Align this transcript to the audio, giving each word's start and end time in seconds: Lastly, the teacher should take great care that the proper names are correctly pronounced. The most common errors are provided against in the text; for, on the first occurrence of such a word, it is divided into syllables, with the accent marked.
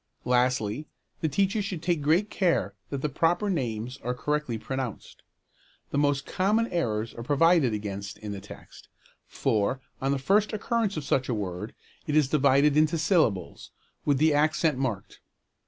Lastly, 0.25 0.87
the 1.19 1.29
teacher 1.29 1.61
should 1.61 1.83
take 1.83 2.01
great 2.01 2.31
care 2.31 2.73
that 2.89 3.03
the 3.03 3.07
proper 3.07 3.51
names 3.51 3.99
are 4.01 4.15
correctly 4.15 4.57
pronounced. 4.57 5.21
The 5.91 5.99
most 5.99 6.25
common 6.25 6.65
errors 6.73 7.13
are 7.13 7.21
provided 7.21 7.71
against 7.71 8.17
in 8.17 8.31
the 8.31 8.41
text; 8.41 8.87
for, 9.27 9.79
on 10.01 10.11
the 10.11 10.17
first 10.17 10.53
occurrence 10.53 10.97
of 10.97 11.03
such 11.03 11.29
a 11.29 11.35
word, 11.35 11.75
it 12.07 12.15
is 12.15 12.29
divided 12.29 12.75
into 12.75 12.97
syllables, 12.97 13.69
with 14.03 14.17
the 14.17 14.33
accent 14.33 14.79
marked. 14.79 15.19